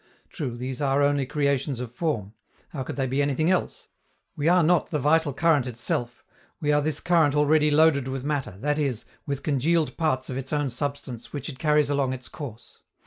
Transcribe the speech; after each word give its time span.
True, 0.31 0.57
these 0.57 0.81
are 0.81 1.03
only 1.03 1.27
creations 1.27 1.79
of 1.79 1.91
form. 1.91 2.33
How 2.69 2.81
could 2.81 2.95
they 2.95 3.05
be 3.05 3.21
anything 3.21 3.51
else? 3.51 3.89
We 4.35 4.47
are 4.49 4.63
not 4.63 4.89
the 4.89 4.97
vital 4.97 5.31
current 5.31 5.67
itself; 5.67 6.23
we 6.59 6.71
are 6.71 6.81
this 6.81 6.99
current 6.99 7.35
already 7.35 7.69
loaded 7.69 8.07
with 8.07 8.23
matter, 8.23 8.55
that 8.61 8.79
is, 8.79 9.05
with 9.27 9.43
congealed 9.43 9.95
parts 9.97 10.27
of 10.27 10.37
its 10.37 10.51
own 10.51 10.71
substance 10.71 11.33
which 11.33 11.49
it 11.49 11.59
carries 11.59 11.91
along 11.91 12.13
its 12.13 12.29
course. 12.29 12.79